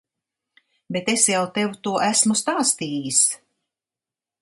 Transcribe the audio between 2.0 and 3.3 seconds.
esmu stāstījis?